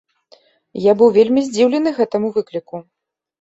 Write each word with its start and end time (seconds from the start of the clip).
Я 0.85 0.93
быў 1.01 1.09
вельмі 1.17 1.43
здзіўлены 1.49 1.93
гэтаму 1.99 2.33
выкліку. 2.39 2.83